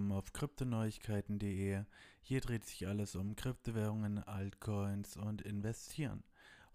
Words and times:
willkommen 0.00 0.18
auf 0.18 0.32
kryptoneuigkeiten.de. 0.32 1.84
Hier 2.22 2.40
dreht 2.40 2.64
sich 2.64 2.88
alles 2.88 3.16
um 3.16 3.36
Kryptowährungen, 3.36 4.24
Altcoins 4.24 5.18
und 5.18 5.42
Investieren. 5.42 6.24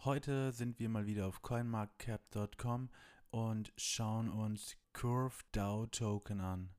Heute 0.03 0.51
sind 0.51 0.77
wir 0.77 0.89
mal 0.89 1.07
wieder 1.07 1.25
auf 1.25 1.41
coinmarketcap.com 1.41 2.91
und 3.31 3.73
schauen 3.77 4.29
uns 4.29 4.77
Curve 4.93 5.43
DAO 5.53 5.87
Token 5.87 6.39
an. 6.39 6.69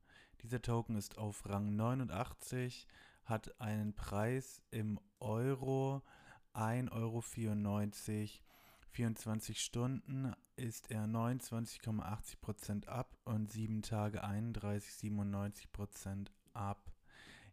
Dieser 0.41 0.61
Token 0.61 0.95
ist 0.95 1.17
auf 1.17 1.49
Rang 1.49 1.75
89, 1.75 2.87
hat 3.25 3.59
einen 3.59 3.93
Preis 3.93 4.61
im 4.71 5.01
Euro 5.19 6.01
1,94 6.53 6.91
Euro 6.93 7.21
24 8.97 9.61
Stunden 9.61 10.33
ist 10.55 10.89
er 10.89 11.05
29,80% 11.05 12.87
ab 12.87 13.15
und 13.25 13.51
7 13.51 13.83
Tage 13.83 14.23
31,97% 14.23 16.29
ab. 16.57 16.91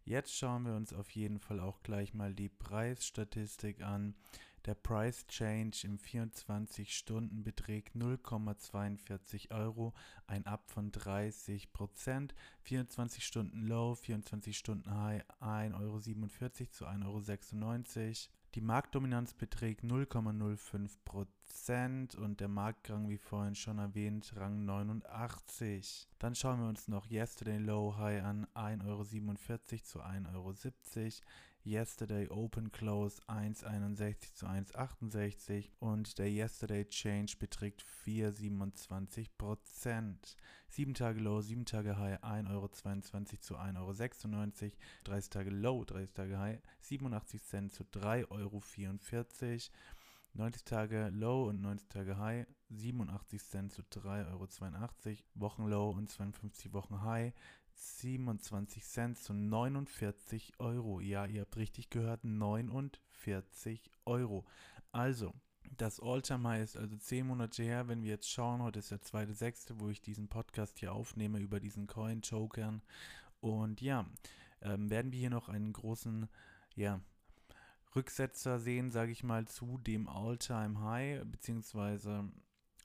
Jetzt 0.05 0.37
schauen 0.37 0.67
wir 0.67 0.75
uns 0.75 0.93
auf 0.93 1.11
jeden 1.11 1.39
Fall 1.39 1.61
auch 1.61 1.83
gleich 1.83 2.13
mal 2.13 2.35
die 2.35 2.49
Preisstatistik 2.49 3.83
an. 3.83 4.15
Der 4.67 4.75
Price 4.75 5.27
Change 5.27 5.87
im 5.87 5.99
24 5.99 6.97
Stunden 6.97 7.43
beträgt 7.43 7.95
0,42 7.95 9.51
Euro, 9.51 9.93
ein 10.27 10.47
Up 10.47 10.71
von 10.71 10.91
30 10.91 11.73
Prozent. 11.73 12.35
24 12.63 13.27
Stunden 13.27 13.67
Low, 13.67 13.95
24 13.95 14.57
Stunden 14.57 14.91
High 14.91 15.23
1,47 15.41 15.75
Euro 15.81 16.01
zu 16.71 16.87
1,96 16.87 17.07
Euro. 17.07 18.35
Die 18.55 18.61
Marktdominanz 18.61 19.35
beträgt 19.35 19.83
0,05% 19.83 22.17
und 22.17 22.39
der 22.39 22.47
Marktgang, 22.47 23.09
wie 23.09 23.19
vorhin 23.19 23.57
schon 23.57 23.79
erwähnt, 23.79 24.33
Rang 24.37 24.65
89. 24.65 26.07
Dann 26.21 26.37
schauen 26.37 26.61
wir 26.61 26.69
uns 26.69 26.87
noch 26.87 27.11
Yesterday 27.11 27.59
Low 27.59 27.97
High 27.97 28.23
an, 28.23 28.47
1,47 28.55 28.87
Euro 28.87 29.03
zu 29.83 30.05
1,70 30.05 30.35
Euro. 30.35 30.55
Yesterday 31.67 32.29
Open 32.29 32.71
Close 32.71 33.23
1,61 33.27 34.35
zu 34.35 34.47
1,68 34.47 35.71
und 35.79 36.19
der 36.19 36.31
Yesterday 36.31 36.85
Change 36.85 37.37
beträgt 37.39 37.83
4,27%. 38.05 40.37
7 40.69 40.93
Tage 40.93 41.21
Low, 41.21 41.41
7 41.41 41.65
Tage 41.65 41.97
High 41.97 42.23
1,22 42.23 42.51
Euro 42.51 42.69
zu 42.69 42.87
1,96 43.57 43.79
Euro, 43.79 43.95
30 45.05 45.31
Tage 45.31 45.49
Low, 45.51 45.85
30 45.85 46.13
Tage 46.13 46.39
High 46.39 46.61
87 46.83 47.43
Cent 47.43 47.73
zu 47.73 47.85
3,44 47.85 48.31
Euro. 48.31 48.44
90 50.37 50.65
Tage 50.65 51.11
Low 51.11 51.49
und 51.49 51.61
90 51.61 51.89
Tage 51.89 52.19
High 52.19 52.47
87 52.71 53.41
Cent 53.41 53.73
zu 53.73 53.83
3,82 53.83 54.27
Euro. 54.31 54.49
Wochen 55.35 55.67
Low 55.67 55.91
und 55.91 56.11
52 56.11 56.73
Wochen 56.73 57.03
High 57.03 57.33
27 57.75 58.85
Cent 58.85 59.19
zu 59.19 59.33
49 59.33 60.55
Euro. 60.59 61.01
Ja, 61.01 61.27
ihr 61.27 61.43
habt 61.43 61.57
richtig 61.57 61.91
gehört, 61.91 62.25
49 62.25 63.91
Euro. 64.07 64.45
Also, 64.93 65.35
das 65.77 66.01
Alltime 66.01 66.49
High 66.49 66.65
ist 66.65 66.77
also 66.77 66.97
10 66.97 67.27
Monate 67.27 67.63
her. 67.63 67.89
Wenn 67.89 68.03
wir 68.03 68.11
jetzt 68.11 68.31
schauen, 68.31 68.63
heute 68.63 68.79
ist 68.79 68.91
der 68.91 69.01
2.6., 69.01 69.75
wo 69.79 69.89
ich 69.89 70.01
diesen 70.01 70.29
Podcast 70.29 70.79
hier 70.79 70.93
aufnehme 70.93 71.39
über 71.41 71.61
diesen 71.61 71.87
Coin-Chokern. 71.87 72.83
Und 73.41 73.81
ja, 73.81 74.07
ähm, 74.63 74.91
werden 74.91 75.13
wir 75.13 75.19
hier 75.19 75.31
noch 75.31 75.49
einen 75.49 75.73
großen, 75.73 76.29
ja, 76.75 77.01
Rücksetzer 77.97 78.59
sehen, 78.59 78.91
sage 78.91 79.13
ich 79.13 79.23
mal, 79.23 79.47
zu 79.47 79.79
dem 79.79 80.09
All-Time 80.09 80.81
High, 80.81 81.25
beziehungsweise 81.25 82.25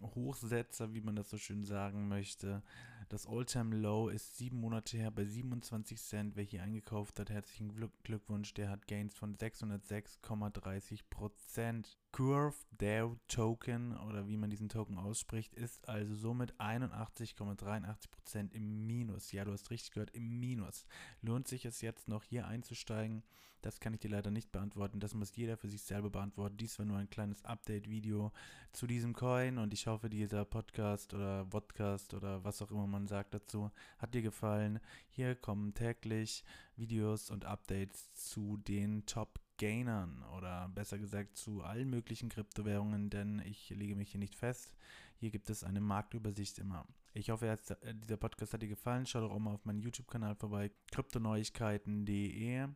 Hochsetzer, 0.02 0.94
wie 0.94 1.02
man 1.02 1.16
das 1.16 1.30
so 1.30 1.38
schön 1.38 1.66
sagen 1.66 2.08
möchte. 2.08 2.64
Das 3.10 3.26
All-Time 3.26 3.76
Low 3.76 4.10
ist 4.10 4.38
sieben 4.38 4.60
Monate 4.60 4.96
her 4.96 5.10
bei 5.10 5.26
27 5.26 6.00
Cent. 6.00 6.36
Wer 6.36 6.44
hier 6.44 6.62
eingekauft 6.62 7.20
hat, 7.20 7.32
herzlichen 7.32 7.74
Glückwunsch. 8.04 8.54
Der 8.54 8.70
hat 8.70 8.86
Gains 8.86 9.16
von 9.16 9.36
606,30 9.36 11.00
Prozent. 11.10 11.98
Curve 12.12 12.56
DAO 12.70 13.16
Token 13.28 13.98
oder 13.98 14.28
wie 14.28 14.38
man 14.38 14.52
diesen 14.52 14.70
Token 14.70 15.00
ausspricht, 15.00 15.56
ist 15.56 15.90
also 15.90 16.14
somit 16.14 16.54
81,83% 16.60 18.54
im 18.54 18.86
Minus. 18.86 19.32
Ja, 19.32 19.44
du 19.44 19.54
hast 19.54 19.72
richtig 19.72 19.92
gehört, 19.92 20.12
im 20.16 20.40
Minus. 20.40 20.86
Lohnt 21.22 21.48
sich 21.48 21.66
es 21.66 21.82
jetzt 21.82 22.08
noch 22.10 22.24
hier 22.24 22.48
einzusteigen? 22.48 23.24
Das 23.62 23.82
kann 23.82 23.94
ich 23.94 24.00
dir 24.00 24.10
leider 24.10 24.32
nicht 24.32 24.52
beantworten. 24.52 25.00
Das 25.02 25.14
muss 25.14 25.36
jeder 25.36 25.58
für 25.58 25.68
sich 25.68 25.82
selber 25.82 26.10
beantworten. 26.10 26.56
Dies 26.58 26.80
war 26.80 26.86
nur 26.86 26.98
ein 26.98 27.10
kleines 27.10 27.44
Update-Video 27.44 28.32
zu 28.72 28.88
diesem 28.88 29.14
Coin 29.14 29.58
und 29.58 29.74
ich 29.74 29.86
hoffe, 29.86 30.10
dieser 30.10 30.46
Podcast 30.46 31.14
oder 31.14 31.46
Podcast 31.46 32.14
oder 32.14 32.44
was 32.44 32.62
auch 32.62 32.72
immer 32.72 32.88
man 32.88 32.99
sagt 33.08 33.34
dazu 33.34 33.72
hat 33.98 34.14
dir 34.14 34.22
gefallen. 34.22 34.80
Hier 35.10 35.36
kommen 35.36 35.74
täglich 35.74 36.44
Videos 36.76 37.30
und 37.30 37.46
Updates 37.46 38.14
zu 38.14 38.58
den 38.58 39.06
Top 39.06 39.40
Gainern 39.58 40.24
oder 40.38 40.70
besser 40.70 40.98
gesagt 40.98 41.38
zu 41.38 41.64
allen 41.64 41.90
möglichen 41.90 42.30
Kryptowährungen, 42.30 43.10
denn 43.10 43.40
ich 43.46 43.70
lege 43.70 43.96
mich 43.96 44.12
hier 44.12 44.20
nicht 44.20 44.36
fest. 44.36 44.74
Hier 45.18 45.32
gibt 45.32 45.50
es 45.50 45.64
eine 45.64 45.82
Marktübersicht 45.82 46.60
immer. 46.60 46.88
Ich 47.14 47.30
hoffe, 47.30 47.48
äh, 47.48 47.94
dieser 47.94 48.18
Podcast 48.18 48.54
hat 48.54 48.62
dir 48.62 48.70
gefallen. 48.70 49.06
Schau 49.06 49.20
doch 49.22 49.32
auch 49.32 49.40
mal 49.40 49.54
auf 49.54 49.66
meinen 49.66 49.82
YouTube-Kanal 49.82 50.36
vorbei, 50.36 50.72
kryptoneuigkeiten.de. 50.92 52.68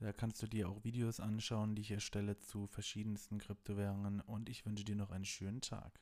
Da 0.00 0.12
kannst 0.12 0.42
du 0.42 0.46
dir 0.46 0.68
auch 0.68 0.84
Videos 0.84 1.20
anschauen, 1.20 1.74
die 1.74 1.82
ich 1.82 1.92
erstelle 1.92 2.38
zu 2.38 2.66
verschiedensten 2.66 3.38
Kryptowährungen 3.38 4.20
und 4.20 4.48
ich 4.48 4.66
wünsche 4.66 4.84
dir 4.84 4.96
noch 4.96 5.10
einen 5.10 5.24
schönen 5.24 5.60
Tag. 5.60 6.00